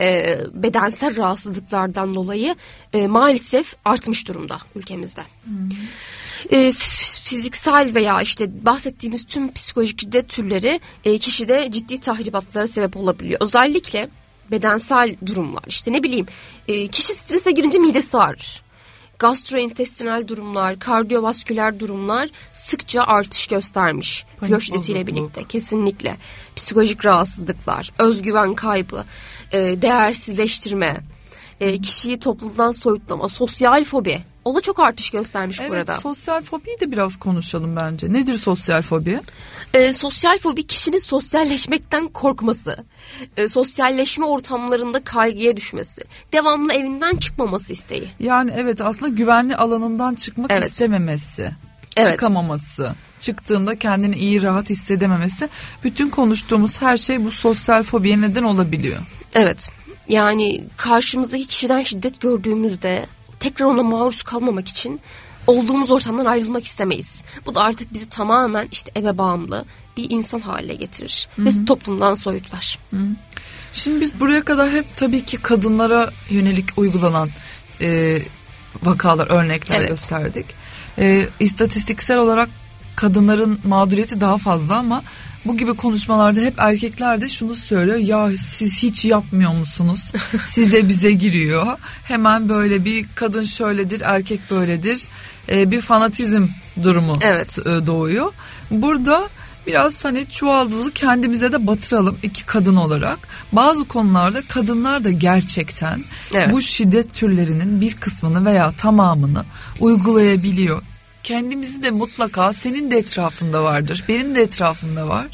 [0.00, 2.56] e, bedensel rahatsızlıklardan dolayı
[2.92, 5.20] e, maalesef artmış durumda ülkemizde.
[5.44, 5.68] Hmm.
[6.50, 6.72] e,
[7.24, 13.40] fiziksel veya işte bahsettiğimiz tüm psikolojik şiddet türleri e, kişide ciddi tahribatlara sebep olabiliyor.
[13.42, 14.08] Özellikle
[14.50, 16.26] bedensel durumlar işte ne bileyim
[16.68, 18.62] e, kişi strese girince midesi ağrır.
[19.18, 26.16] Gastrointestinal durumlar, kardiyovasküler durumlar sıkça artış göstermiş flör şiddetiyle birlikte kesinlikle.
[26.56, 29.04] Psikolojik rahatsızlıklar, özgüven kaybı,
[29.52, 30.96] e, değersizleştirme,
[31.60, 36.00] e, kişiyi toplumdan soyutlama, sosyal fobi o da çok artış göstermiş evet, burada.
[36.00, 38.12] sosyal fobiyi de biraz konuşalım bence.
[38.12, 39.20] Nedir sosyal fobi?
[39.74, 42.84] E, sosyal fobi kişinin sosyalleşmekten korkması,
[43.36, 48.08] e, sosyalleşme ortamlarında kaygıya düşmesi, devamlı evinden çıkmaması isteği.
[48.20, 50.70] Yani evet aslında güvenli alanından çıkmak Evet.
[50.70, 51.50] istememesi,
[51.96, 52.12] Evet.
[52.12, 55.48] çıkamaması, çıktığında kendini iyi rahat hissedememesi.
[55.84, 58.98] Bütün konuştuğumuz her şey bu sosyal fobiye neden olabiliyor.
[59.34, 59.68] Evet.
[60.08, 63.06] Yani karşımızdaki kişiden şiddet gördüğümüzde
[63.40, 65.00] tekrar ona maruz kalmamak için
[65.46, 67.22] olduğumuz ortamdan ayrılmak istemeyiz.
[67.46, 69.64] Bu da artık bizi tamamen işte eve bağımlı
[69.96, 72.78] bir insan haline getirir ve toplumdan soyutlar.
[73.72, 77.28] Şimdi biz buraya kadar hep tabii ki kadınlara yönelik uygulanan
[77.80, 78.18] e,
[78.82, 79.88] vakalar, örnekler Evet.
[79.88, 80.46] gösterdik.
[80.98, 82.48] E, istatistiksel olarak
[82.96, 85.02] kadınların mağduriyeti daha fazla ama
[85.44, 87.96] bu gibi konuşmalarda hep erkekler de şunu söylüyor.
[87.96, 90.12] Ya siz hiç yapmıyor musunuz?
[90.44, 91.66] Size bize giriyor.
[92.04, 95.02] Hemen böyle bir kadın şöyledir, erkek böyledir.
[95.48, 96.46] E, bir fanatizm
[96.82, 97.58] durumu Evet.
[97.58, 98.32] e, doğuyor.
[98.70, 99.28] Burada
[99.66, 103.18] biraz hani çuvaldızı kendimize de batıralım iki kadın olarak.
[103.52, 106.00] Bazı konularda kadınlar da gerçekten
[106.34, 106.52] Evet.
[106.52, 109.44] bu şiddet türlerinin bir kısmını veya tamamını
[109.80, 110.82] uygulayabiliyor.
[111.22, 114.04] Kendimizi de mutlaka senin de etrafında vardır.
[114.08, 115.26] Benim de etrafımda var.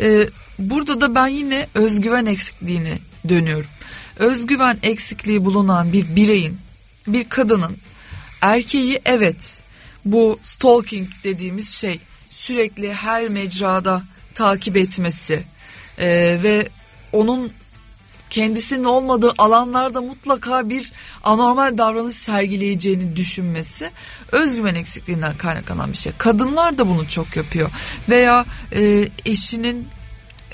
[0.00, 0.28] Ee,
[0.58, 3.70] burada da ben yine özgüven eksikliğine dönüyorum.
[4.16, 6.58] Özgüven eksikliği bulunan bir bireyin,
[7.06, 7.76] bir kadının
[8.40, 9.60] erkeği evet
[10.04, 14.02] bu stalking dediğimiz şey sürekli her mecrada
[14.34, 15.42] takip etmesi
[15.98, 16.68] ee, ve
[17.12, 17.52] onun
[18.30, 20.92] kendisinin olmadığı alanlarda mutlaka bir
[21.24, 23.90] anormal davranış sergileyeceğini düşünmesi
[24.32, 26.12] özgüven eksikliğinden kaynaklanan bir şey.
[26.18, 27.70] Kadınlar da bunu çok yapıyor
[28.08, 29.88] veya e, eşinin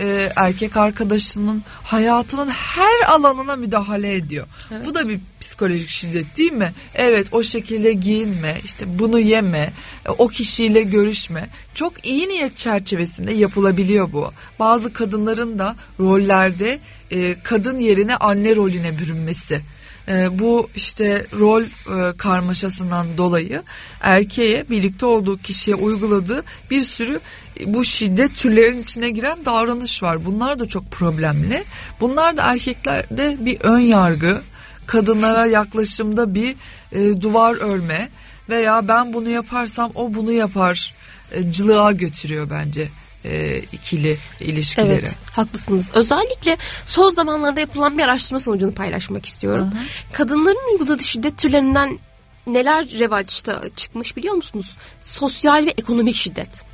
[0.00, 4.46] e, erkek arkadaşının hayatının her alanına müdahale ediyor.
[4.86, 6.72] Bu da bir psikolojik şiddet değil mi?
[6.94, 9.72] Evet o şekilde giyinme, işte bunu yeme,
[10.06, 11.48] e, o kişiyle görüşme.
[11.74, 14.32] Çok iyi niyet çerçevesinde yapılabiliyor bu.
[14.58, 16.78] Bazı kadınların da rollerde
[17.10, 19.60] e, kadın yerine anne rolüne bürünmesi.
[20.08, 23.62] E, bu işte rol e, karmaşasından dolayı
[24.00, 27.20] erkeğe birlikte olduğu kişiye uyguladığı bir sürü
[27.66, 30.24] bu şiddet türlerinin içine giren davranış var.
[30.24, 31.64] Bunlar da çok problemli.
[32.00, 34.40] Bunlar da erkeklerde bir ön yargı,
[34.86, 36.56] kadınlara yaklaşımda bir
[36.92, 38.08] e, duvar örme
[38.48, 40.94] veya ben bunu yaparsam o bunu yapar
[41.32, 42.88] e, cılığa götürüyor bence
[43.26, 44.92] e, ikili ilişkileri.
[44.92, 45.92] Evet haklısınız.
[45.94, 49.70] Özellikle son zamanlarda yapılan bir araştırma sonucunu paylaşmak istiyorum.
[50.12, 51.98] Kadınların uyguladığı şiddet türlerinden
[52.46, 54.76] neler revaçta çıkmış biliyor musunuz?
[55.00, 56.64] Sosyal ve ekonomik şiddet.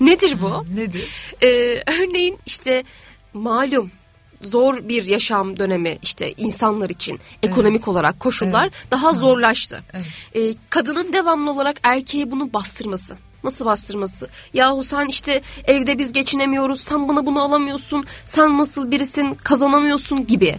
[0.00, 0.64] Nedir bu?
[0.74, 1.04] Nedir?
[1.42, 1.48] Ee,
[1.86, 2.84] örneğin işte
[3.34, 3.90] malum
[4.40, 9.84] zor bir yaşam dönemi işte insanlar için ekonomik olarak koşullar daha zorlaştı.
[9.92, 10.06] Evet.
[10.34, 13.16] Ee, kadının devamlı olarak erkeğe bunu bastırması.
[13.44, 14.28] Nasıl bastırması?
[14.54, 20.58] Yahu sen işte evde biz geçinemiyoruz, sen bana bunu alamıyorsun, sen nasıl birisin, kazanamıyorsun gibi.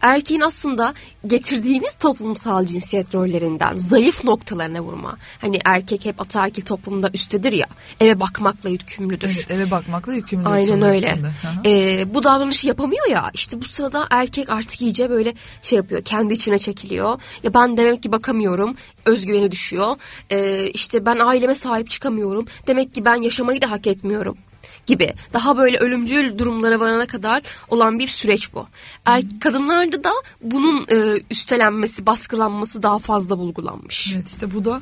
[0.00, 0.94] Erkeğin aslında
[1.26, 5.16] getirdiğimiz toplumsal cinsiyet rollerinden zayıf noktalarına vurma.
[5.38, 7.66] Hani erkek hep ataerkil toplumda üsttedir ya,
[8.00, 9.34] eve bakmakla yükümlüdür.
[9.36, 10.48] Evet, eve bakmakla yükümlü.
[10.48, 11.18] Aynen öyle.
[11.66, 16.32] Ee, bu davranışı yapamıyor ya işte bu sırada erkek artık iyice böyle şey yapıyor kendi
[16.32, 17.20] içine çekiliyor.
[17.42, 19.96] Ya ben demek ki bakamıyorum özgüveni düşüyor.
[20.30, 24.36] Ee, işte ben aileme sahip çıkamıyorum demek ki ben yaşamayı da hak etmiyorum
[24.86, 28.66] gibi daha böyle ölümcül durumlara varana kadar olan bir süreç bu.
[29.06, 30.10] Er, kadınlarda da
[30.42, 34.12] bunun e, üstelenmesi, baskılanması daha fazla bulgulanmış.
[34.16, 34.80] Evet işte bu da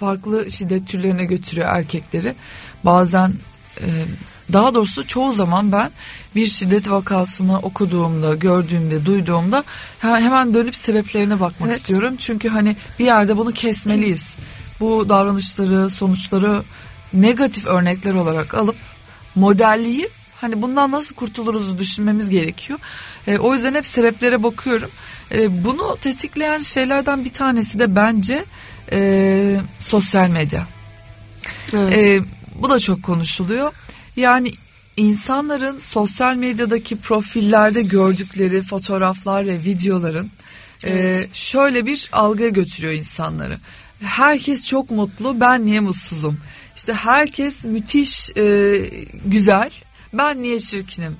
[0.00, 2.34] farklı şiddet türlerine götürüyor erkekleri.
[2.84, 3.32] Bazen
[3.80, 3.86] e,
[4.52, 5.90] daha doğrusu çoğu zaman ben
[6.36, 9.64] bir şiddet vakasını okuduğumda, gördüğümde, duyduğumda
[9.98, 11.76] he- hemen dönüp sebeplerine bakmak Evet.
[11.76, 12.14] istiyorum.
[12.18, 14.34] Çünkü hani bir yerde bunu kesmeliyiz.
[14.80, 16.62] Bu davranışları, sonuçları
[17.12, 18.76] negatif örnekler olarak alıp
[19.34, 22.78] modelleyip hani bundan nasıl kurtuluruz düşünmemiz gerekiyor.
[23.26, 24.90] E, o yüzden hep sebeplere bakıyorum.
[25.34, 28.44] E, bunu tetikleyen şeylerden bir tanesi de bence
[28.92, 30.66] e, sosyal medya.
[31.76, 31.96] Evet.
[31.96, 32.20] E,
[32.62, 33.72] bu da çok konuşuluyor.
[34.16, 34.52] Yani
[34.96, 40.30] insanların sosyal medyadaki profillerde gördükleri fotoğraflar ve videoların
[40.84, 41.28] e, Evet.
[41.34, 43.58] şöyle bir algıya götürüyor insanları.
[44.02, 46.38] herkes çok mutlu ben niye mutsuzum?
[46.76, 48.76] İşte herkes müthiş e,
[49.24, 49.70] güzel
[50.12, 51.16] ben niye çirkinim?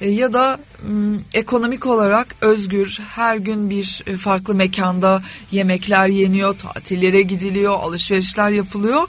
[0.00, 6.58] E, ya da m, ekonomik olarak özgür her gün bir e, farklı mekanda yemekler yeniyor,
[6.58, 9.08] tatillere gidiliyor, alışverişler yapılıyor.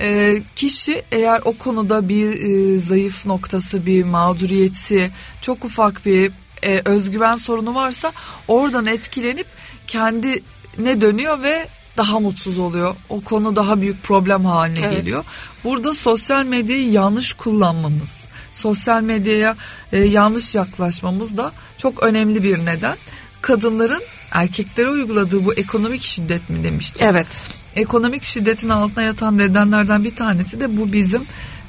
[0.00, 5.10] E, kişi eğer o konuda bir e, zayıf noktası, bir mağduriyeti,
[5.42, 6.32] çok ufak bir
[6.62, 8.12] e, özgüven sorunu varsa
[8.48, 9.46] oradan etkilenip
[9.86, 12.96] kendine dönüyor ve daha mutsuz oluyor.
[13.08, 14.98] O konu daha büyük problem haline evet.
[14.98, 15.24] geliyor.
[15.64, 19.56] Burada sosyal medyayı yanlış kullanmamız, sosyal medyaya
[19.92, 22.96] e, yanlış yaklaşmamız da çok önemli bir neden.
[23.42, 27.06] Kadınların erkeklere uyguladığı bu ekonomik şiddet mi demiştim.
[27.10, 27.42] Evet.
[27.76, 31.22] Ekonomik şiddetin altına yatan nedenlerden bir tanesi de bu bizim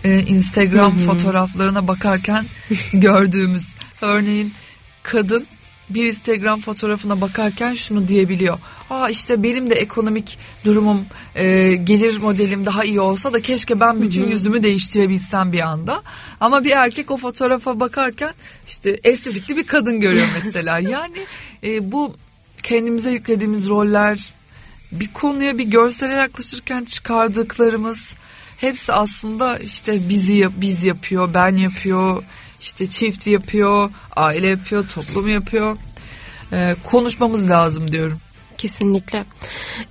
[0.03, 1.05] e, Instagram Hı-hı.
[1.05, 2.45] fotoğraflarına bakarken
[2.93, 3.67] gördüğümüz.
[4.01, 4.53] Örneğin
[5.03, 5.47] kadın
[5.89, 8.58] bir Instagram fotoğrafına bakarken şunu diyebiliyor.
[8.89, 14.02] Aa işte benim de ekonomik durumum, e, gelir modelim daha iyi olsa da keşke ben
[14.02, 14.32] bütün Hı-hı.
[14.32, 16.04] yüzümü değiştirebilsem bir anda.
[16.39, 18.34] Ama bir erkek o fotoğrafa bakarken
[18.67, 20.80] işte estetikli bir kadın görüyor mesela.
[20.80, 21.26] yani
[21.63, 22.15] e, bu
[22.63, 24.34] kendimize yüklediğimiz roller,
[24.91, 28.15] bir konuya bir görsele yaklaşırken çıkardıklarımız
[28.58, 32.23] hepsi aslında işte bizi biz yapıyor, ben yapıyor,
[32.67, 35.77] işte çift yapıyor, aile yapıyor, toplum yapıyor.
[36.53, 38.19] Ee, konuşmamız lazım diyorum.
[38.58, 39.25] Kesinlikle.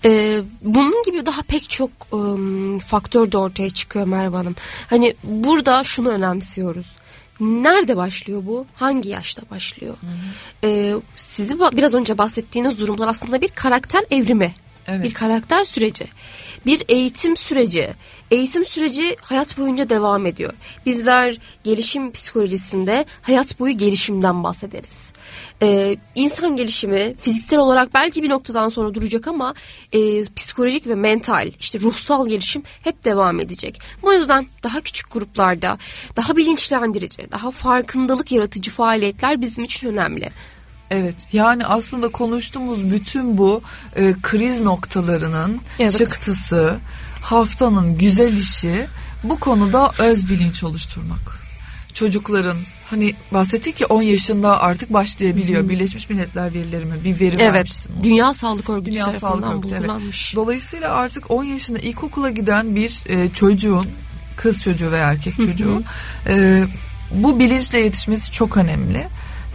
[0.05, 4.57] Ee, bunun gibi daha pek çok ım, faktör de ortaya çıkıyor Merve Hanım.
[4.91, 6.87] Hani burada şunu önemsiyoruz.
[7.41, 8.67] Nerede başlıyor bu?
[8.75, 9.95] Hangi yaşta başlıyor?
[10.01, 10.71] Hı hı.
[10.71, 14.55] Ee, sizi biraz önce bahsettiğiniz durumlar aslında bir karakter evrimi.
[14.89, 15.05] Evet.
[15.05, 16.05] Bir karakter süreci.
[16.67, 17.91] Bir eğitim süreci.
[18.31, 20.53] Eğitim süreci hayat boyunca devam ediyor.
[20.87, 25.13] Bizler gelişim psikolojisinde hayat boyu gelişimden bahsederiz.
[25.63, 29.55] Ee, insan gelişimi fiziksel olarak belki bir noktadan sonra duracak ama
[29.93, 33.81] e, psikolojik ve mental işte ruhsal gelişim hep devam edecek.
[34.03, 35.79] Bu yüzden daha küçük gruplarda
[36.17, 40.31] daha bilinçlendirici, daha farkındalık yaratıcı faaliyetler bizim için önemli.
[40.91, 43.63] Evet yani aslında konuştuğumuz bütün bu
[43.97, 45.99] e, kriz noktalarının evet.
[45.99, 46.77] çıktısı
[47.23, 48.87] haftanın güzel işi
[49.25, 51.39] bu konuda öz bilinç oluşturmak.
[51.95, 52.57] Çocukların
[52.91, 55.61] hani bahsettik ki 10 yaşında artık başlayabiliyor.
[55.61, 55.69] Hı-hı.
[55.69, 57.55] Birleşmiş Milletler verilerimi bir veri evet.
[57.55, 57.93] vermiştim.
[58.05, 59.75] Dünya Sağlık Örgütü Dünya Sağlık Örgütü.
[59.75, 59.91] Evet.
[60.35, 63.87] Dolayısıyla artık 10 yaşında ilkokula giden bir e, çocuğun
[64.37, 65.83] kız çocuğu veya erkek çocuğu
[66.27, 66.65] e,
[67.11, 69.07] bu bilinçle yetişmesi çok önemli.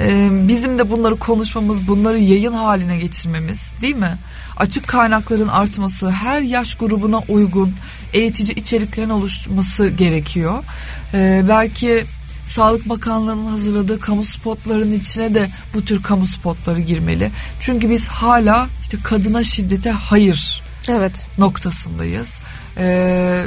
[0.01, 4.17] E, bizim de bunları konuşmamız, bunları yayın haline getirmemiz değil mi?
[4.57, 7.73] Açık kaynakların artması, her yaş grubuna uygun
[8.13, 10.63] eğitici içeriklerin oluşması gerekiyor.
[11.13, 12.05] E, belki
[12.45, 17.31] Sağlık Bakanlığı'nın hazırladığı kamu spotlarının içine de bu tür kamu spotları girmeli.
[17.59, 21.27] Çünkü biz hala işte kadına şiddete hayır evet.
[21.37, 22.39] noktasındayız.
[22.77, 23.43] Ee,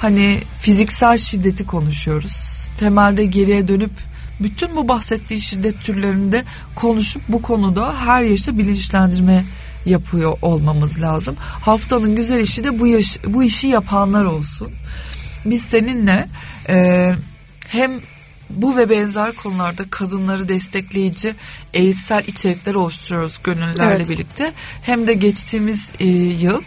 [0.00, 2.68] hani fiziksel şiddeti konuşuyoruz.
[2.78, 3.90] Temelde geriye dönüp
[4.42, 9.44] bütün bu bahsettiği şiddet türlerinde konuşup bu konuda her yaşta bilinçlendirme
[9.86, 11.36] yapıyor olmamız lazım.
[11.38, 14.72] Haftanın güzel işi de bu yaş, bu işi yapanlar olsun.
[15.44, 16.28] Biz seninle
[16.68, 17.14] e,
[17.68, 17.90] hem
[18.50, 21.34] bu ve benzer konularda kadınları destekleyici
[21.74, 24.10] eğitsel içerikler oluşturuyoruz gönüllülerle evet.
[24.10, 24.52] birlikte.
[24.82, 26.62] Hem de geçtiğimiz e, yıl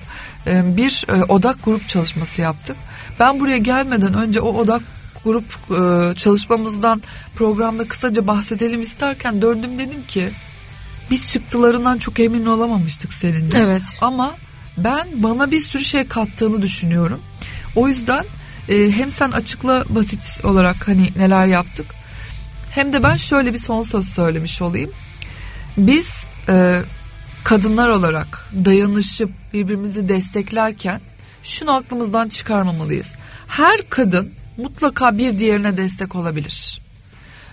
[0.48, 2.78] e, bir e, odak grup çalışması yaptık.
[3.20, 4.82] Ben buraya gelmeden önce o odak
[5.26, 7.02] grup e, çalışmamızdan
[7.36, 10.30] programda kısaca bahsedelim isterken döndüm dedim ki
[11.12, 13.58] biz çıktılarından çok emin olamamıştık seninle.
[13.58, 13.98] Evet.
[14.02, 14.36] Ama
[14.78, 17.22] ben bana bir sürü şey kattığını düşünüyorum.
[17.76, 18.26] O yüzden
[18.70, 21.86] e, hem sen açıkla basit olarak hani neler yaptık
[22.76, 24.92] hem de ben şöyle bir son söz söylemiş olayım.
[25.78, 26.82] Biz e,
[27.44, 31.02] kadınlar olarak dayanışıp birbirimizi desteklerken
[31.44, 33.08] şunu aklımızdan çıkarmamalıyız.
[33.48, 36.82] Her kadın mutlaka bir diğerine destek olabilir.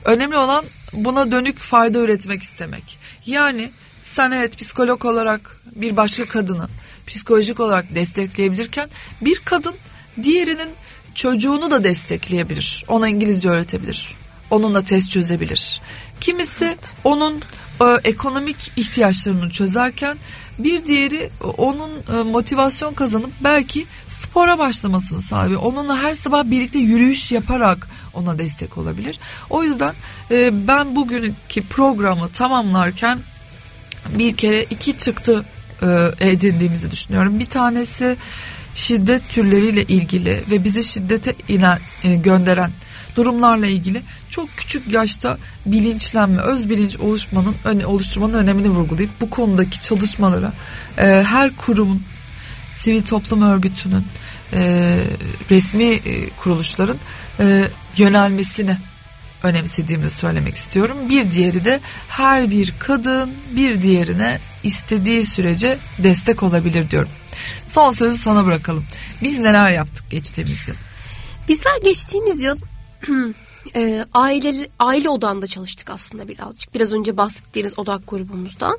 [0.04, 2.98] Önemli olan buna dönük fayda üretmek istemek.
[3.26, 3.70] Yani
[4.04, 6.68] sen evet psikolog olarak bir başka kadını
[7.06, 8.88] psikolojik olarak destekleyebilirken
[9.20, 9.74] bir kadın
[10.22, 10.68] diğerinin
[11.14, 12.84] çocuğunu da destekleyebilir.
[12.88, 14.14] Ona İngilizce öğretebilir.
[14.50, 15.80] Onunla test çözebilir.
[16.20, 16.94] Kimisi evet.
[17.04, 17.42] onun
[17.80, 20.16] e, ekonomik ihtiyaçlarını çözerken
[20.58, 25.62] bir diğeri onun e, motivasyon kazanıp belki spora başlamasını sağlıyor.
[25.62, 29.18] Onunla her sabah birlikte yürüyüş yaparak ona destek olabilir.
[29.50, 29.94] O yüzden
[30.30, 33.18] e, ben bugünkü programı tamamlarken
[34.18, 35.44] bir kere iki çıktı
[35.82, 37.38] e, edindiğimizi düşünüyorum.
[37.38, 38.16] Bir tanesi
[38.74, 42.70] şiddet türleriyle ilgili ve bizi şiddete inen, e, gönderen
[43.16, 50.52] durumlarla ilgili çok küçük yaşta bilinçlenme, öz bilinç oluşmanın oluşturmanın önemini vurgulayıp bu konudaki çalışmalara
[50.98, 52.02] e, her kurumun
[52.74, 54.04] sivil toplum örgütünün,
[54.52, 54.98] e,
[55.50, 56.96] resmi e, kuruluşların
[57.40, 58.76] e, yönelmesini
[59.42, 60.96] önemsediğimi söylemek istiyorum.
[61.08, 67.10] Bir diğeri de her bir kadın bir diğerine istediği sürece destek olabilir diyorum.
[67.66, 68.84] Son sözü sana bırakalım.
[69.22, 70.74] Biz neler yaptık geçtiğimiz yıl?
[71.48, 72.56] Bizler geçtiğimiz yıl
[73.74, 76.74] e, aile aile odanda çalıştık aslında birazcık.
[76.74, 78.78] Biraz önce bahsettiğiniz odak grubumuzda.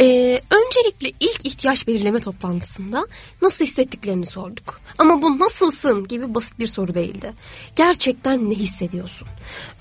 [0.00, 0.06] E,
[0.50, 3.06] öncelikle ilk ihtiyaç belirleme toplantısında
[3.42, 4.80] nasıl hissettiklerini sorduk.
[4.98, 7.32] Ama bu nasılsın gibi basit bir soru değildi.
[7.76, 9.28] Gerçekten ne hissediyorsun?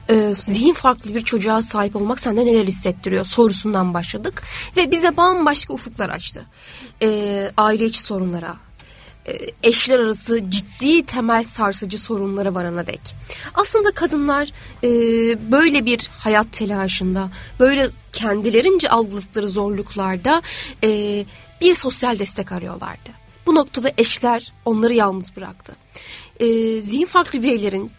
[0.10, 4.44] E, zihin farklı bir çocuğa sahip olmak sende neler hissettiriyor sorusundan başladık.
[4.78, 6.46] Ve bize bambaşka ufuklar açtı.
[7.04, 8.56] E, aile içi sorunlara,
[9.64, 13.16] eşler arası ciddi temel sarsıcı sorunlara varana dek.
[13.54, 14.52] Aslında kadınlar
[14.84, 14.90] e,
[15.52, 17.30] böyle bir hayat telaşında,
[17.60, 20.42] böyle kendilerince algıladıkları zorluklarda
[20.84, 20.90] e,
[21.62, 23.10] bir sosyal destek arıyorlardı.
[23.46, 25.76] Bu noktada eşler onları yalnız bıraktı.
[26.40, 27.92] E, zihin farklı bireylerin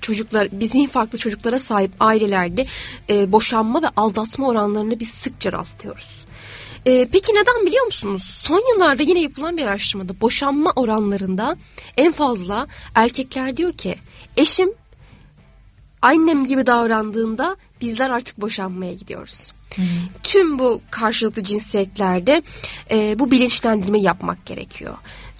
[0.00, 2.66] çocuklar, bir zihin farklı çocuklara sahip ailelerde
[3.10, 6.27] e, boşanma ve aldatma oranlarını biz sıkça rastlıyoruz.
[6.88, 8.22] Ee, peki neden biliyor musunuz?
[8.22, 11.56] Son yıllarda yine yapılan bir araştırmada boşanma oranlarında
[11.96, 13.94] en fazla erkekler diyor ki
[14.36, 14.72] eşim
[16.02, 19.52] annem gibi davrandığında bizler artık boşanmaya gidiyoruz.
[19.74, 19.84] Hmm.
[20.22, 22.42] Tüm bu karşılıklı cinsiyetlerde
[22.90, 24.94] e, bu bilinçlendirme yapmak gerekiyor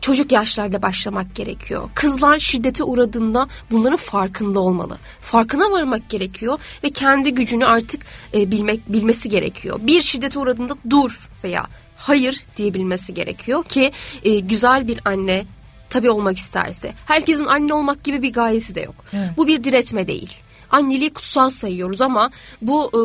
[0.08, 1.90] çocuk yaşlarda başlamak gerekiyor.
[1.94, 4.98] Kızlar şiddete uğradığında bunların farkında olmalı.
[5.20, 8.02] Farkına varmak gerekiyor ve kendi gücünü artık
[8.34, 9.78] e, bilmek bilmesi gerekiyor.
[9.82, 11.66] Bir şiddete uğradığında dur veya
[11.96, 13.92] hayır diyebilmesi gerekiyor ki
[14.24, 15.46] e, güzel bir anne
[15.90, 16.92] tabii olmak isterse.
[17.06, 19.04] Herkesin anne olmak gibi bir gayesi de yok.
[19.12, 19.30] Evet.
[19.36, 20.36] Bu bir diretme değil.
[20.70, 22.30] Anneliği kutsal sayıyoruz ama
[22.62, 23.00] bu e,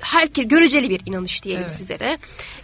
[0.00, 1.72] herkes göreceli bir inanış diyelim evet.
[1.72, 2.18] sizlere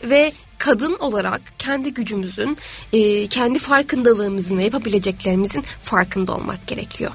[0.04, 2.58] ve kadın olarak kendi gücümüzün,
[2.92, 7.10] e, kendi farkındalığımızın ve yapabileceklerimizin farkında olmak gerekiyor.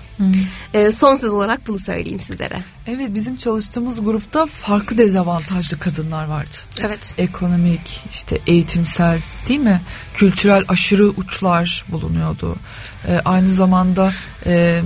[0.73, 2.59] E, son söz olarak bunu söyleyeyim sizlere.
[2.87, 6.55] Evet bizim çalıştığımız grupta farklı dezavantajlı kadınlar vardı.
[6.81, 7.15] Evet.
[7.17, 9.81] Ekonomik, işte eğitimsel değil mi?
[10.13, 12.55] Kültürel aşırı uçlar bulunuyordu.
[13.07, 14.11] E, aynı zamanda
[14.45, 14.81] e,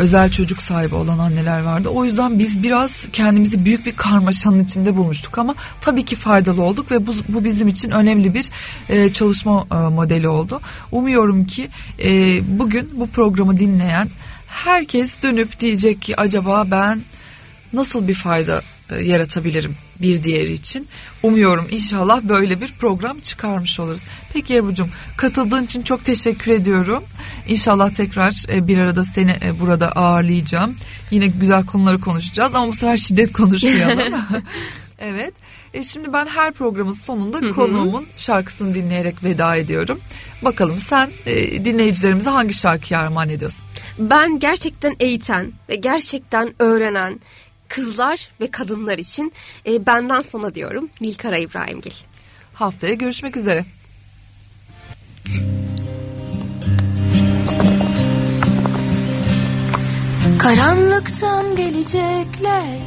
[0.00, 1.88] özel çocuk sahibi olan anneler vardı.
[1.88, 6.90] O yüzden biz biraz kendimizi büyük bir karmaşanın içinde bulmuştuk ama tabii ki faydalı olduk
[6.90, 8.50] ve bu, bu bizim için önemli bir
[8.88, 10.60] e, çalışma e, modeli oldu.
[10.92, 11.68] Umuyorum ki
[12.02, 14.08] e, bugün bu programı dinleyen
[14.46, 17.00] herkes dönüp diyecek ki acaba ben
[17.72, 20.88] nasıl bir fayda e, yaratabilirim bir diğeri için.
[21.22, 24.04] Umuyorum inşallah böyle bir program çıkarmış oluruz.
[24.32, 27.04] Peki Ebru'cum katıldığın için çok teşekkür ediyorum.
[27.48, 30.76] İnşallah tekrar e, bir arada seni e, burada ağırlayacağım.
[31.10, 34.14] Yine güzel konuları konuşacağız ama bu sefer şiddet konuşmayalım.
[34.98, 35.34] evet.
[35.74, 40.00] E şimdi ben her programın sonunda konuğumun şarkısını dinleyerek veda ediyorum.
[40.42, 43.64] Bakalım sen e, dinleyicilerimize hangi şarkıyı armağan ediyorsun?
[43.98, 47.20] Ben gerçekten eğiten ve gerçekten öğrenen
[47.68, 49.32] kızlar ve kadınlar için
[49.66, 51.94] e, benden sana diyorum Nilkara İbrahimgil.
[52.54, 53.64] Haftaya görüşmek üzere.
[60.42, 62.78] Karanlıktan gelecekler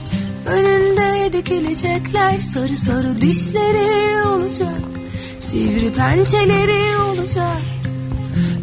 [0.45, 2.37] Önünde dikilecekler.
[2.37, 4.81] Sarı sarı dişleri olacak
[5.39, 7.61] Sivri pençeleri olacak.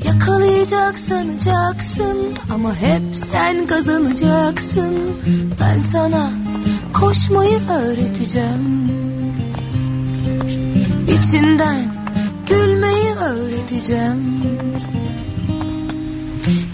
[0.06, 2.18] Yakalayacak sanacaksın
[2.54, 4.96] Ama hep sen kazanacaksın.
[5.60, 6.30] Ben sana
[6.92, 8.90] koşmayı öğreteceğim.
[11.08, 11.94] İçinden
[12.48, 14.40] gülmeyi öğreteceğim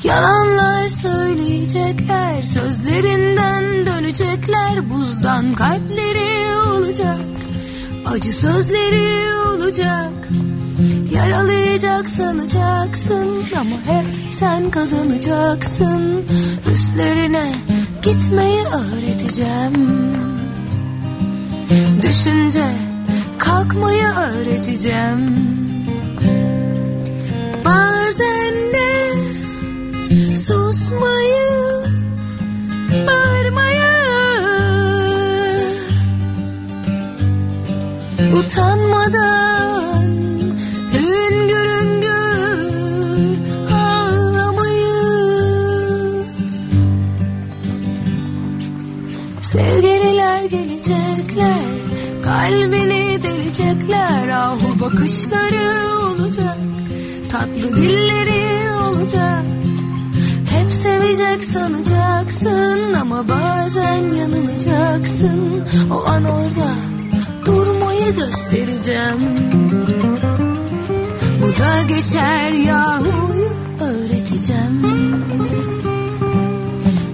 [0.07, 4.91] Yalanlar söyleyecekler Sözlerinden dönecekler.
[4.91, 7.19] Buzdan kalpleri olacak
[8.07, 10.13] Acı sözleri olacak.
[11.15, 13.29] Yaralayacak sanacaksın
[13.61, 16.25] Ama hep sen kazanacaksın.
[16.73, 17.53] Üstlerine
[18.03, 20.17] gitmeyi öğreteceğim.
[22.03, 22.65] Düşünce
[23.39, 25.37] kalkmayı öğreteceğim.
[27.65, 29.06] Bazen de
[30.87, 31.47] susmayı
[33.07, 33.93] Bağırmayı
[38.39, 40.05] Utanmadan
[40.93, 42.69] Hüngür hüngür
[43.73, 44.97] ağlamayı.
[49.41, 51.65] Sevgililer gelecekler
[52.23, 54.29] Kalbini delecekler.
[54.29, 56.59] Ahu bakışları olacak
[57.31, 59.56] Tatlı dilleri olacak
[60.67, 65.65] hep sevecek sanacaksın ama bazen yanılacaksın.
[65.91, 66.75] O an orada
[67.45, 69.21] durmayı göstereceğim.
[71.43, 73.51] Bu da geçer yahuyu
[73.81, 74.83] öğreteceğim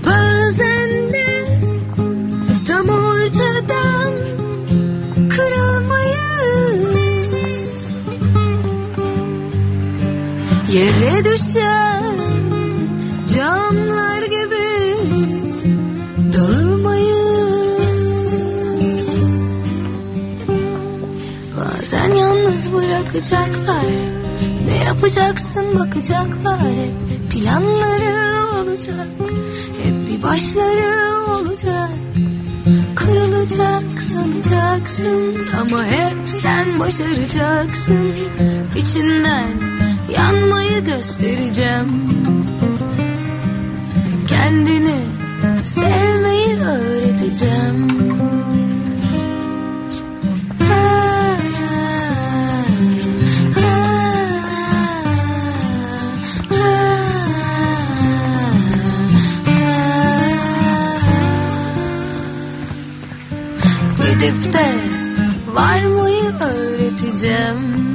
[0.06, 1.46] Bazen de
[2.66, 4.12] tam ortadan
[5.28, 6.16] kırılmayı
[10.72, 12.21] Yere düşen
[23.14, 23.84] yalnız bırakacaklar
[24.66, 26.60] Ne yapacaksın bakacaklar.
[26.60, 29.06] Hep planları olacak.
[29.82, 31.90] Hep bir başları olacak.
[32.94, 35.36] Kırılacak sanacaksın.
[35.60, 38.14] Ama hep sen başaracaksın.
[38.76, 39.48] İçinden
[40.16, 42.12] yanmayı göstereceğim.
[44.28, 45.00] Kendini
[45.64, 48.11] sevmeyi öğreteceğim
[64.22, 64.66] Gidip de
[65.54, 67.91] varmayı öğreteceğim